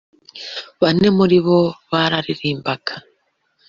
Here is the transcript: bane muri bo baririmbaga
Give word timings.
bane 0.81 1.07
muri 1.17 1.37
bo 1.45 1.59
baririmbaga 1.89 2.93